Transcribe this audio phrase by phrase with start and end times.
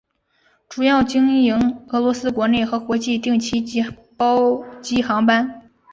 [0.67, 3.83] 主要经营俄罗斯国内和国际定期及
[4.17, 5.69] 包机航班。